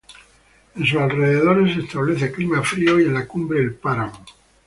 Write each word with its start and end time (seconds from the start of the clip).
En 0.75 0.83
sus 0.83 0.95
alrededores 0.99 1.75
se 1.75 1.81
establece 1.81 2.31
clima 2.31 2.63
frío 2.63 2.99
y 2.99 3.03
en 3.03 3.13
la 3.13 3.27
cumbre 3.27 3.59
el 3.59 3.75
páramo. 3.75 4.25